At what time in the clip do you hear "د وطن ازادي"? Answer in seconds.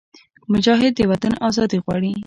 0.95-1.77